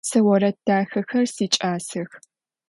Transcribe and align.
Сэ 0.09 0.19
орэд 0.33 0.57
дахэхэр 0.65 1.25
сикӏасэх. 1.35 2.09